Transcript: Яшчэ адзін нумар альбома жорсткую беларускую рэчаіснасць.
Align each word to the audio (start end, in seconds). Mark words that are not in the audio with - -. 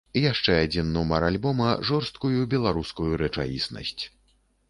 Яшчэ 0.19 0.53
адзін 0.59 0.87
нумар 0.93 1.25
альбома 1.27 1.67
жорсткую 1.89 2.41
беларускую 2.53 3.09
рэчаіснасць. 3.23 4.01